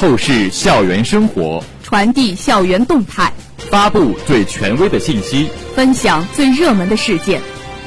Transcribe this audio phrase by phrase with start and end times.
[0.00, 7.38] 透视校园生活，传递校园动态，发布最权威的信息，分享最热门的事件。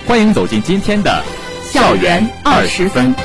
[0.05, 1.23] 欢迎走进今天的
[1.73, 3.16] 《校园二十分》。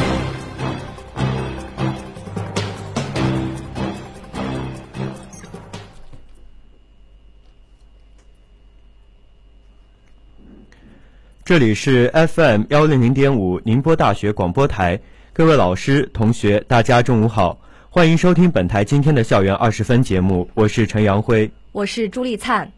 [11.45, 14.99] 这里是 FM 幺零零点五宁波大学广播台，
[15.35, 22.71] 各位老师、同学，大家中午好，欢迎收听本台今天的校园二十分节目，我是陈阳辉，我是朱丽灿。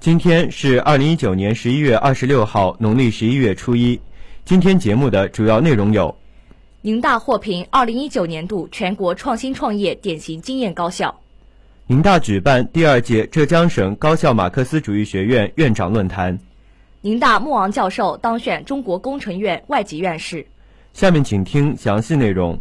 [0.00, 3.98] 今天是二零一九年十一月二十六号，农历十一月初一。
[4.44, 6.14] 今天节目的主要内容有：
[6.82, 11.08] 宁大获评二零一九年度全国创新创业典型经验高校；
[11.86, 16.38] 宁大举办第二届浙江省高校马克思主义学院院长论坛。
[17.00, 20.46] 宁大莫昂教授当选中国工程院外籍院士。
[20.92, 22.60] 下面请听详细内容。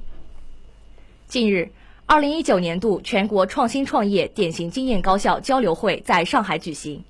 [1.28, 1.70] 近日，
[2.12, 7.04] 二零一九年度全国创新创业典型经验高校交流会在上海举行。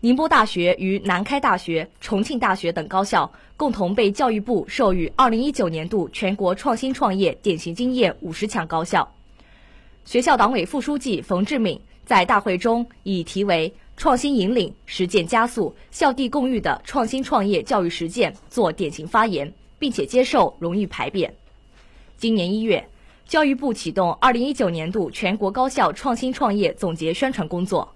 [0.00, 9.06] 宁波大学与南开大学、重庆大学等高校共同被教育部授予二零一九年度全国创新创业典型经验五十强高校。
[10.06, 13.70] 学校党委副书记冯志敏在大会中以题为。
[13.98, 21.30] 创新引领、实践加速、校地共育的创新创业教育实践做典型发言，并且接受荣誉牌匾。
[22.18, 22.86] 今年一月，
[23.28, 27.92] 教育部启动二零一九年度全国高校创新创业总结宣传工作。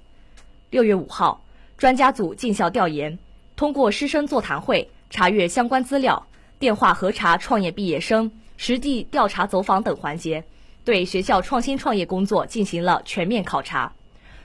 [0.71, 1.41] 六月五号，
[1.79, 3.17] 专家组进校调研，
[3.55, 6.27] 通过师生座谈会、查阅相关资料、
[6.59, 10.43] 电话核查创业毕业生、实地调查走访等环节，
[10.85, 13.93] 对学校创新创业工作进行了全面考察。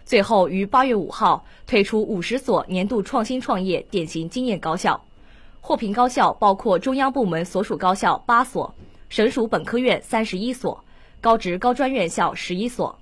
[0.05, 5.03] 最后于八月五号推出五十所年度创新创业典型经验高校，
[5.61, 8.75] 获评高校包括中央部门所属高校八所，
[9.09, 10.83] 省属本科院三十一所，
[11.25, 12.99] 高职高专院校十一所。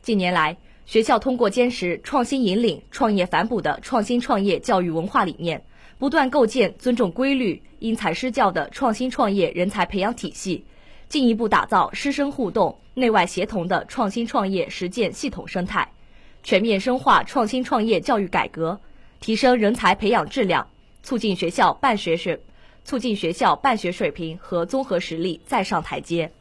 [0.00, 5.62] 近年来，学校通过坚持创新引领、创业反哺的创新创业教育文化理念，
[5.98, 10.64] 不断构建尊重规律、因材施教的创新创业人才培养体系。
[11.06, 15.92] 进一步打造师生互动、内外协同的创新创业实践系统生态，
[16.42, 18.80] 全面深化创新创业教育改革，
[19.20, 20.70] 提升人才培养质量，
[21.02, 22.40] 促进学校办学水，
[22.86, 26.32] 促进学校办学水平和综合实力再上台阶。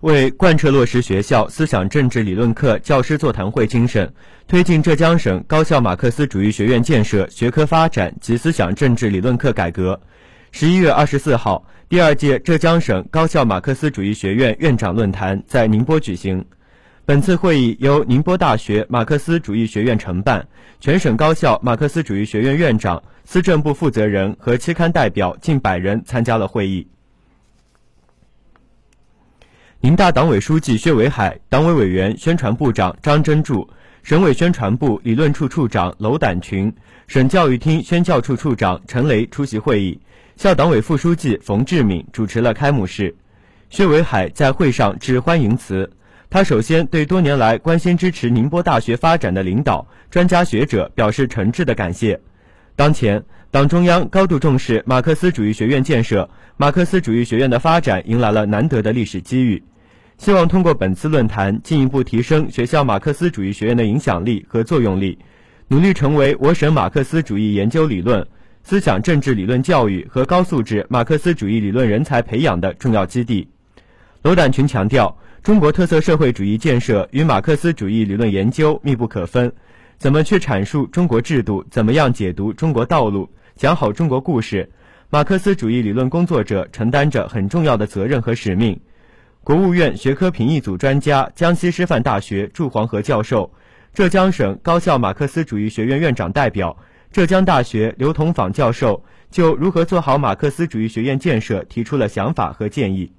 [0.00, 4.12] 为贯彻落实学校思想政治理论课教师座谈会精神，
[4.46, 10.00] 推进浙江省高校马克思主义学院建设学科发展及思想政治理论课改革，
[10.52, 16.44] 十一月二十四号，第二届浙江省高校马克思主义学院院长论坛在宁波举行。
[17.04, 20.46] 本次会议由宁波大学马克思主义学院承办，
[20.78, 26.86] 全省高校马克思主义学院院长、思政部负责人和期刊代表近百人参加了会议。
[29.80, 33.70] 宁大党委书记薛伟海、党委委员、宣传部长张真柱、
[34.02, 36.74] 省委宣传部理论处处长娄胆群、
[37.06, 40.00] 省教育厅宣教处处长陈雷出席会议。
[40.34, 43.14] 校党委副书记冯志敏主持了开幕式。
[43.70, 45.88] 薛伟海在会上致欢迎词。
[46.28, 52.20] 他首先对多年来关心支持宁波大学发展的领导、专家学者表示诚挚的感谢。
[52.74, 53.22] 当前，
[53.52, 59.62] 党中央高度重视马克思主义学院建设，马克思主义学院的发展迎来了难得的历史机遇。
[60.18, 65.16] 希望通过本次论坛，进一步提升学校马克思主义学院的影响力和作用力，
[65.68, 68.26] 努力成为我省马克思主义研究理论、
[68.64, 73.48] 思想政治理论教育和高素质马克思主义理论人才培养的重要基地。
[74.22, 79.52] 罗胆群强调，中国特色社会主义建设与马克思主义理论研究密不可分，
[79.98, 84.68] 怎么去阐述中国制度，怎么样解读中国道路，讲好中国故事，
[85.10, 88.78] 马克思主义理论工作者承担着很重要的责任和使命。
[89.42, 93.50] 国务院学科评议组专家、江西师范大学祝黄河教授、
[93.94, 96.76] 浙江省高校马克思主义学院院长代表、
[97.10, 103.12] 浙江大学刘同访教授就如何做好马克思主义学院建设提出了想法和建议。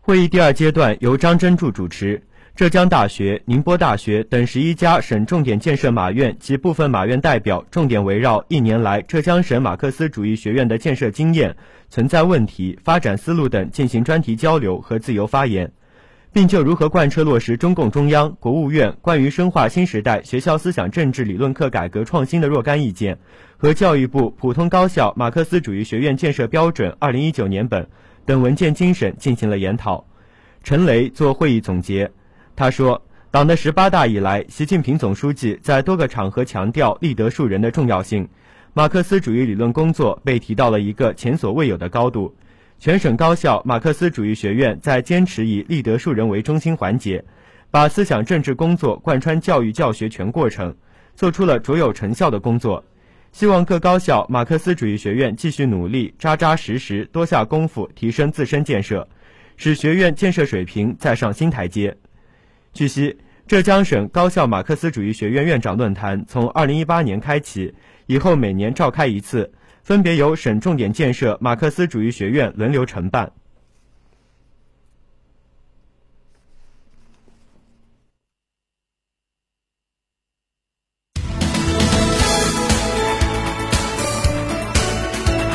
[0.00, 2.22] 会议第二阶段由张真柱主持。
[2.56, 11.56] 浙江大学、宁波大学等十一家省重点建设马院及部分马院代表，重点围绕一年来浙江省马克思主义学院的建设经验、
[11.90, 15.72] 存在问题、发展思路等进行专题交流和自由发言，
[16.32, 23.18] 并就如何贯彻落实中共中央、国务院关于深化新时代学校思想政治理论课改革创新的若干意见
[23.56, 27.88] 和教育部普通高校马克思主义学院建设标准（二零一九年本）
[28.24, 30.06] 等文件精神进行了研讨。
[30.62, 32.08] 陈雷做会议总结。
[32.56, 33.02] 他说
[33.32, 38.28] ：“党的十八大以来，习近平总书记在多个场合强调立德树人的重要性，
[38.74, 42.32] 马克思主义理论工作被提到了一个前所未有的高度。
[42.78, 47.24] 全省高校马克思主义学院在坚持以立德树人为中心环节，
[47.72, 50.72] 把思想政治工作贯穿教育教学全过程，
[51.16, 52.84] 做出了卓有成效的工作。
[53.32, 59.08] 希望各高校马克思主义学院继续努力，扎扎实实多下功夫，提升自身建设，
[59.56, 61.96] 使学院建设水平再上新台阶。
[62.74, 63.16] 据悉，
[63.46, 67.72] 浙江省高校马克思主义学院院长论坛从2018年开启，
[68.06, 69.52] 以后每年召开一次，
[69.84, 73.30] 分别由省重点建设马克思主义学院轮流承办。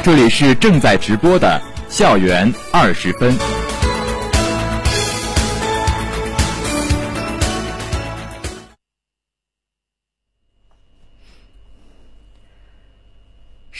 [0.01, 3.68] 这里是正在直播的校园二十分。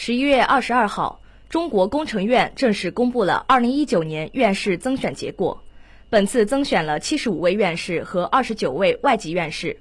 [0.02, 1.20] 十一月二十二号，
[1.50, 5.62] 中国工程院正式公布了二零一九年院士增选结果。
[6.08, 9.76] 本次增选了七十五位院士和二十九位外籍院士。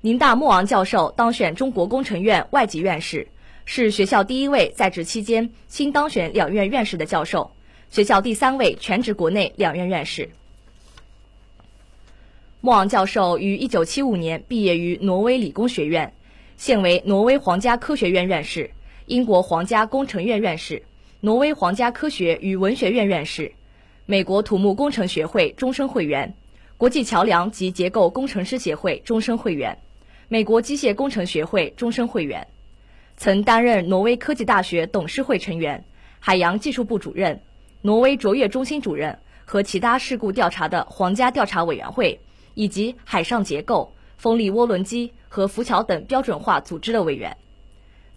[0.00, 3.26] 宁大莫昂教授当选中国工程院外籍院士。
[3.64, 7.50] 是学校第一位在职期间新当选两院院士的教授，
[7.90, 10.30] 学校第三位全职国内两院院士。
[12.60, 16.14] 莫昂教授于1975年毕业于挪威理工学院，
[16.56, 18.70] 现为挪威皇家科学院院士、
[19.06, 20.80] 英国皇家工程院院士、
[21.20, 23.52] 挪威皇家科学与文学院院士、
[24.06, 26.32] 美国土木工程学会终身会员、
[26.76, 29.76] 国际桥梁及结构工程师协会终身会员、
[30.28, 32.46] 美国机械工程学会终身会员。
[33.16, 35.84] 曾担任挪威科技大学董事会成员、
[36.20, 37.42] 海洋技术部主任、
[37.80, 42.20] 挪威卓越中心主任和其他事故调查的皇家调查委员会
[42.54, 47.36] 以及海上结构、风力涡轮机和浮桥等标准化组织的委员。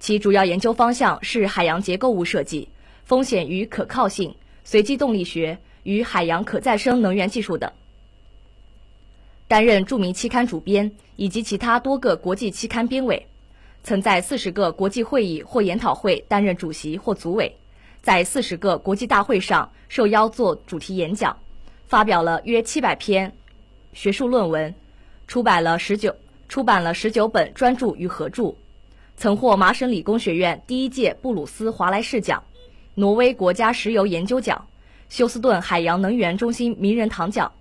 [0.05, 2.69] 其主要研究方向是海洋结构物设计、
[3.05, 7.71] 风险与可靠性、随机动力学与海洋可再生能源技术等。
[9.47, 13.25] 担任著名期刊主编以及其他多个国际期刊编委。
[13.83, 17.55] 曾在四十个国际会议或研讨会担任主席或组委，
[18.03, 21.35] 在四十个国际大会上受邀做主题演讲，
[21.87, 23.33] 发表了约七百篇
[23.93, 24.75] 学术论文，
[25.27, 26.15] 出版了十九
[26.47, 28.53] 出版了十九本专著与合著，
[29.17, 32.43] 曾获麻省理工学院第一届布鲁斯华莱士奖、
[32.95, 34.67] 挪威国家石油研究奖、
[35.09, 37.53] 休斯顿海洋能源中心名人堂奖、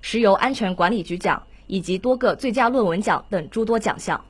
[0.00, 4.24] 石油安全管理局奖以及多个最佳论文奖等诸多奖项。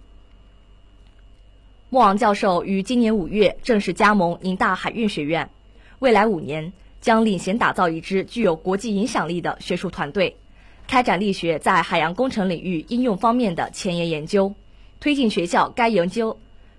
[1.88, 5.48] 莫昂教授于今年五月正式加盟宁大海运学院，
[6.00, 10.36] 未来五年将领衔打造一支具有国际影响力的学术团队，
[10.86, 14.54] 开展力学在海洋工程领域应用方面的前沿研究，
[15.00, 16.38] 推进学校该研究，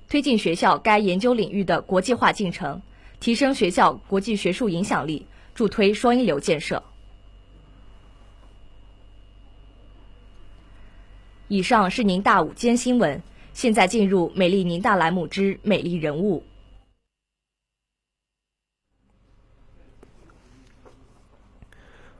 [0.09, 2.81] 推进学校该研究领域的国际化进程，
[3.19, 6.83] 提升学校国际学术影响力，助推双一流建设。
[11.47, 13.21] 以上是宁大午间新闻。
[13.51, 16.43] 现在进入美丽宁大栏目之美丽人物。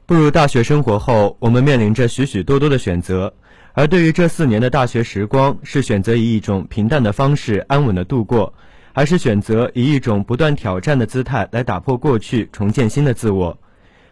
[0.06, 3.34] 步入大学生活后，我们面临着许许多多的选择，
[3.74, 8.54] 而对于这四年的大学时光，是选择以一种平淡的方式安稳的度过，
[8.94, 13.58] 还是选择以一种不断挑战的姿态来打破过去，重建新的自我？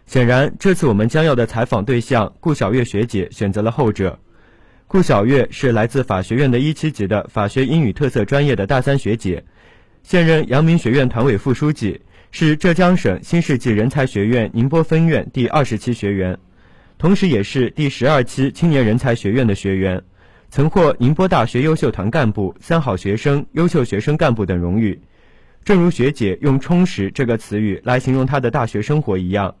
[0.06, 4.18] 显然，这次我们将要的采访对象顾小月学姐选择了后者。
[4.86, 9.44] 顾晓月是来自法学院的一七级的法学英语特色专业的大三学姐，
[10.02, 12.00] 现任阳明学院团委副书记，
[12.30, 16.38] 是浙江省新世纪人才学院宁波分院第二十期学员，
[16.98, 20.02] 同时也是第十二期青年人才学院的学员，
[20.50, 25.00] 曾获宁波大学优秀团干部、三好学生、优秀学生干部等荣誉。
[25.64, 29.54] 正如学姐用“充实”这个词语来形容她的大学生活一样。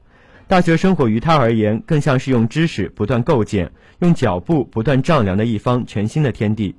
[0.48, 6.74] 大学生活于她而言，更像是用知识不断构建、用脚步不断丈量的一方全新的天地。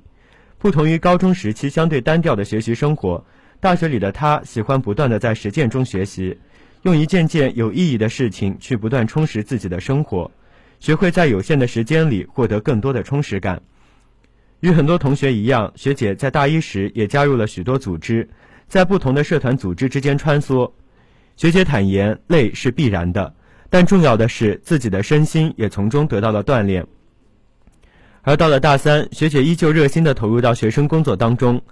[0.58, 3.24] 不同于高中时期相对单调的学习生活，
[3.60, 6.36] 大学里的她喜欢不断的在实践中学习，
[6.82, 10.30] 用一件件有意义的事情去不断充实自己的生活，
[10.80, 13.62] 学会在有限的时间里获得更多的充实感。
[14.60, 18.28] 与很多同学一样，学姐在大一时也加入了许多组织，
[18.66, 20.72] 在不同的社团组织之间穿梭。
[21.36, 23.34] 学姐坦言，累是必然的。
[23.68, 26.86] 但重要的是，自己的身心也从中得到了锻炼。
[28.22, 31.62] 而到了大三，学姐依旧热心地投入到学生工作当中。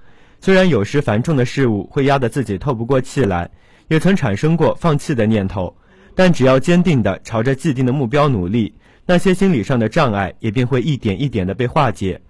[0.41, 3.51] 虽然有时繁重的事物会压得自己透不过气来，
[3.89, 5.77] 也曾产生过放弃的念头，
[6.15, 8.73] 但只要坚定地朝着既定的目标努力，
[9.11, 12.21] 那些心理上的障碍也便会一点一点地被化解。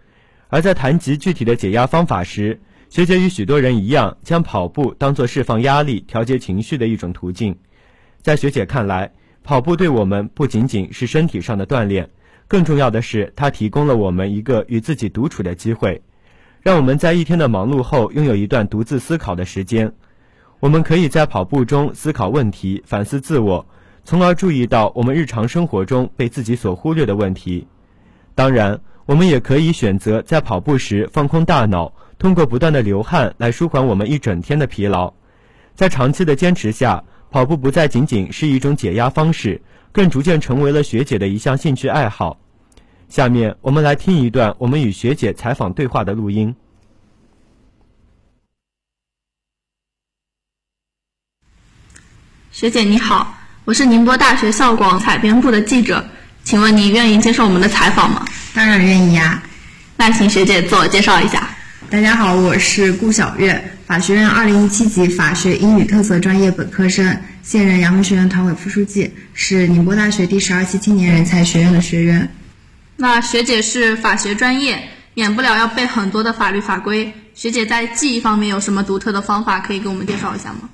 [0.47, 7.59] 而在谈及具体的解压方法时，学姐与许多人一样，将跑步当作释放压力、调节情绪的一种途径。
[8.23, 12.09] 在学姐看来，跑步对我们不仅仅是身体上的锻炼，
[12.47, 16.01] 更重要的是，它提供了我们一个与自己独处的机会，
[16.63, 19.93] 让我们在一天的忙碌后拥有一段独自思考的时间。
[20.61, 23.67] 我们可以在跑步中思考问题、反思自我，
[24.09, 27.69] 从而注意到我们日常生活中被自己所忽略的问题。
[28.35, 35.13] 当然，我们也可以选择在跑步时放空大脑，通过不断的流汗来舒缓我们一整天的疲劳。
[35.75, 39.61] 在长期的坚持下，跑步不再仅仅是一种解压方式，
[39.93, 42.41] 更逐渐成为了学姐的一项兴趣爱好。
[43.11, 46.57] 下面我们来听一段我们与学姐采访对话的录音。
[52.51, 53.35] 学姐你好，
[53.69, 56.03] 我是宁波大学校广采编部的记者，
[56.43, 58.25] 请问你愿意接受我们的采访吗？
[58.55, 59.43] 当然愿意啊。
[59.95, 61.51] 那请学姐自我介绍一下。
[61.91, 72.33] 大家好，我是顾晓月，法学院2017级法学英语特色专业本科生，现任阳明学院团委副书记，是宁波大学第十二期青年人才学院的学员。
[72.97, 77.13] 那学姐是法学专业，免不了要背很多的法律法规。
[77.35, 80.71] 学姐在记忆方面有什么独特的方法可以给我们介绍一下吗？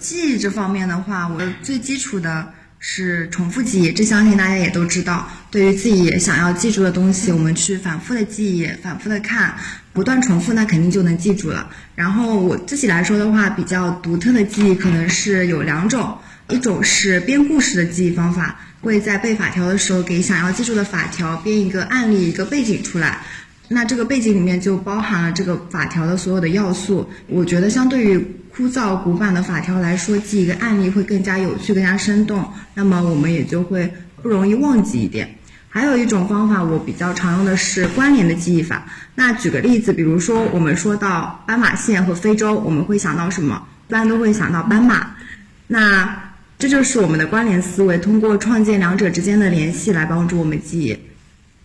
[0.00, 5.28] 记忆这方面的话，我最基础的是重复记忆，这相信大家也都知道。
[5.52, 9.54] 对于自己想要记住的东西，我们去反复的记忆，反复的看，
[9.92, 11.70] 不断重复，那肯定就能记住了。
[11.94, 23.20] 然后我自己来说的话，比较独特的记忆可能是有两种，一种是编故事的记忆方法，会在背法条的时候给想要记住的法条编一个案例、一个背景出来。
[23.68, 27.08] 那这个背景里面就包含了这个法条的所有的要素。
[27.28, 28.18] 我觉得相对于
[28.54, 32.44] 枯燥古板的法条来说，记一个案例会更加有趣、更加生动。
[32.74, 33.92] 那么我们也就会
[34.22, 35.36] 不容易忘记一点。
[35.68, 38.86] 还有一种方法，我比较常用的是关联的记忆法。
[39.16, 43.66] 那举个例子，比如说我们说到斑马线和非洲，我们会想到什么？
[43.88, 45.10] 一般都会想到斑马。
[45.66, 50.96] 那这就是我们的关联思维，通过创建两者之间的联系来帮助我们记忆。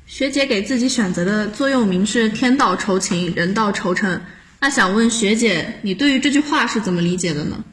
[0.09, 4.19] 学姐给自己选择的座右铭是“天道酬勤，人道酬诚”。
[4.59, 7.63] 那想问学姐，你对于这句话是怎么理解的呢？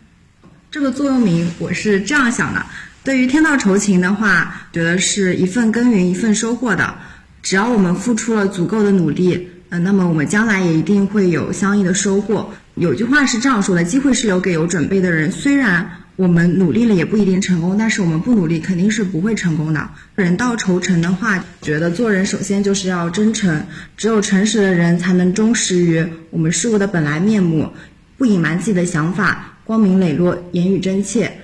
[0.70, 2.62] 这个座右铭我是这样想的：
[3.02, 6.94] 对于“天道酬勤”的话，觉得是一份耕耘一份收获的。
[7.42, 12.52] 只要我们付出了足够的努力，呃，那么我们将来也一定会有相应的收获。
[12.74, 15.90] 有句话是这样说的：“机会是留给有准备的人。”虽然。
[16.16, 19.90] 我们努力了也不一定成功，但是我们不努力肯定是不会成功的。
[20.14, 23.66] 人道酬诚的话，觉得做人首先就是要真诚，
[23.98, 27.70] 只有诚实的人才能忠实于我们事物的本来面目，
[28.16, 31.38] 不隐瞒自己的想法，光明磊落，言语真切。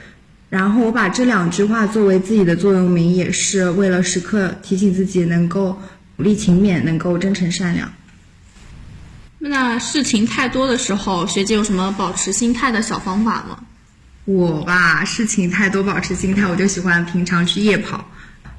[0.49, 5.79] 然后我把这两句话作为自己的座右铭，也是为了时刻提醒自己能够
[6.17, 7.93] 努力勤勉，能够真诚善良。
[9.39, 13.65] 那事情太多的时候，学姐有什么保持心态的小方法吗？
[14.25, 18.05] 我吧，事情太多，保持心态，我就喜欢平常去夜跑。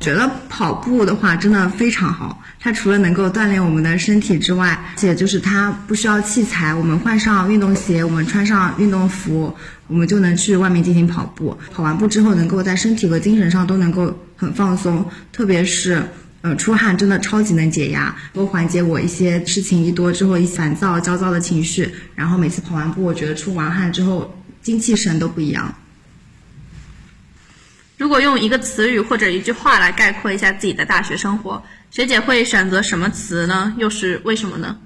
[0.02, 9.56] 觉得跑步的话真的非常好，它除了能够锻炼我们的身体之外，而且就是它不需要器材，我们换上运动鞋，我们穿上运动服，
[9.88, 11.58] 我们就能去外面进行跑步。
[11.72, 16.04] 跑完步之后，能够在身体和精神上都能够很放松，特别是
[16.42, 21.90] 呃出汗，真的超级能解压，能够缓解我一些事情一多之后一烦躁、焦躁的情绪。
[22.16, 24.36] 然后每次跑完步，我觉得出完汗之后。
[24.64, 25.76] 精气神都不一样。
[27.98, 33.76] 如果用一个词语或者一句话来概括一下自己的大学生活，学姐会选择什么词呢？
[33.78, 34.78] 又是为什么呢？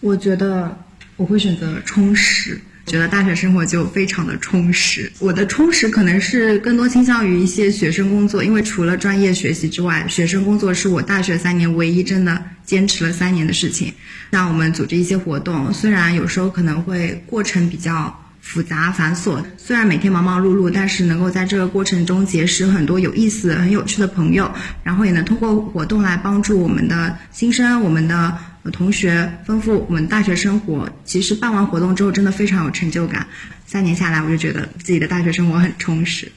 [0.00, 0.76] 我觉得
[1.16, 5.10] 我会选择充实，觉得大学生活就非常的充实。
[5.18, 13.94] 我的充实可能是更多倾向于一些学生工作，因为除了专业学习之外，学生工作是我大学三年唯一真的坚持了三年的事情。
[14.32, 18.22] 像我们组织一些活动，虽然有时候可能会过程比较。
[18.46, 24.50] 复杂繁琐，虽然每天忙忙碌碌，但是能够在这个过程中结识很多有意思、很有趣的朋友，
[24.84, 28.38] 然后也能通过活动来帮助我们的新生、我们的
[28.72, 30.88] 同学丰富我们大学生活。
[31.04, 33.26] 其实办完活动之后，真的非常有成就感。
[33.66, 36.30] 三年下来，我就觉得自己的大学生活很充实。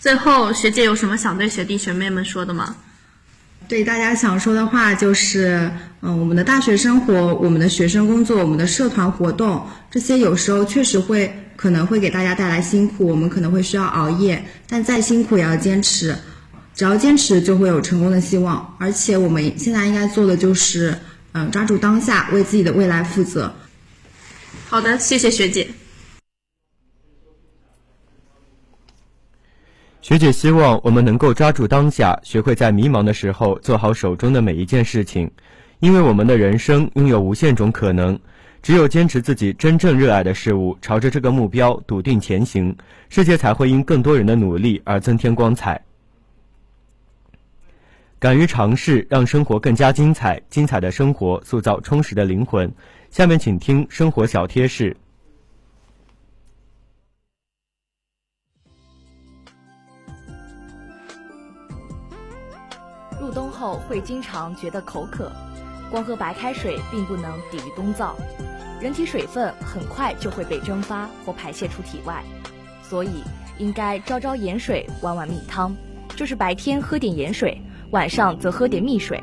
[0.00, 2.76] 最后，学姐有什么想对学弟学妹们说的吗？
[3.68, 5.70] 对大家想说的话就是，
[6.02, 16.14] 嗯，我们的大学生活、我们的学生工作、我们的社团活动，这些有时候确实会可能会给大家带来辛苦，我们可能会需要熬夜，但再辛苦也要坚持，
[16.74, 18.76] 只要坚持就会有成功的希望。
[18.78, 20.94] 而且我们现在应该做的就是，
[21.32, 23.54] 嗯，抓住当下，为自己的未来负责。
[24.68, 25.66] 好的，谢谢学姐。
[30.02, 35.30] 学姐希望我们能够抓住当下，学会在迷茫的时候做好手中的每一件事情，
[35.78, 38.18] 因为我们的人生拥有无限种可能，
[38.62, 42.76] 只有坚持自己真正热爱的事物，朝着这个目标笃定前行，
[43.10, 45.80] 世界才会因更多人的努力而增添光彩。
[48.18, 50.42] 敢于尝试，让生活更加精彩。
[50.50, 52.72] 精彩的生活塑造充实的灵魂。
[53.10, 54.96] 下面请听生活小贴士。
[63.32, 65.30] 冬后会经常觉得口渴，
[65.90, 68.10] 光喝白开水并不能抵御冬燥，
[68.80, 72.22] 人体水分很快就会被蒸发或排泄出体外，
[72.82, 73.24] 所以
[73.58, 75.74] 应该朝朝盐水，晚晚蜜汤，
[76.16, 77.60] 就是白天喝点盐水。
[77.90, 79.22] 晚上则喝点蜜水，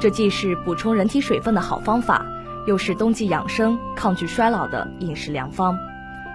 [0.00, 2.24] 这既是补充人体水分的好方法，
[2.64, 5.76] 又是冬季养生、抗拒衰老的饮食良方，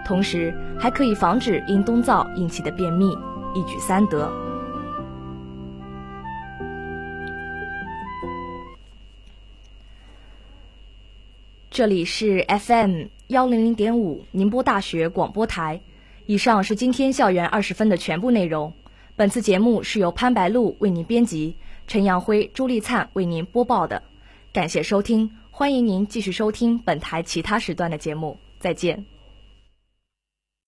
[0.05, 3.17] 同时还可以防止因冬燥引起的便秘，
[3.55, 4.29] 一举三得。
[11.79, 15.79] 这里是 FM 幺零零点五宁波大学广播台，
[16.25, 18.73] 以上是今天校园二十分的全部内容。
[19.15, 21.55] 本次节目是由潘白露为您编辑。
[21.87, 24.03] 陈阳辉、朱丽灿为您播报的，
[24.51, 29.05] 感谢收听，欢迎您继续收听本台其他时段的节目，再见。